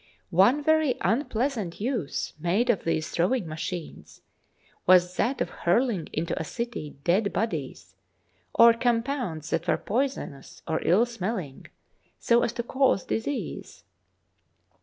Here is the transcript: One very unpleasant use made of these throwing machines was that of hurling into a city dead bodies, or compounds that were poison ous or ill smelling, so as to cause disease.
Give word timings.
One 0.31 0.63
very 0.63 0.95
unpleasant 1.01 1.79
use 1.79 2.33
made 2.39 2.71
of 2.71 2.85
these 2.85 3.09
throwing 3.11 3.47
machines 3.47 4.23
was 4.87 5.15
that 5.17 5.41
of 5.41 5.51
hurling 5.51 6.07
into 6.11 6.35
a 6.41 6.43
city 6.43 6.95
dead 7.03 7.31
bodies, 7.31 7.93
or 8.51 8.73
compounds 8.73 9.51
that 9.51 9.67
were 9.67 9.77
poison 9.77 10.33
ous 10.33 10.63
or 10.67 10.81
ill 10.83 11.05
smelling, 11.05 11.67
so 12.17 12.41
as 12.41 12.51
to 12.53 12.63
cause 12.63 13.05
disease. 13.05 13.83